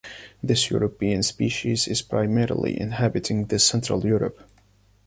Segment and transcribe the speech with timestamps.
[0.41, 4.39] This European species is primarily inhabiting the Central Europe.